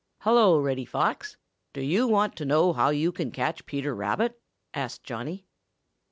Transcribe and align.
"Hello, 0.21 0.57
Reddy 0.57 0.85
Fox! 0.85 1.37
Do 1.73 1.81
you 1.81 2.07
want 2.07 2.35
to 2.37 2.43
know 2.43 2.73
how 2.73 2.89
you 2.89 3.11
can 3.11 3.29
catch 3.29 3.67
Peter 3.67 3.93
Rabbit?" 3.93 4.41
asked 4.73 5.03
Johnny. 5.03 5.45